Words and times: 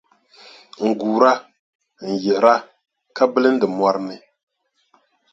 N-guura, 0.87 1.31
n-yiɣira 2.11 2.53
ka 3.15 3.23
bilindi 3.33 3.67
mɔri 3.77 3.99
ni. 4.07 4.17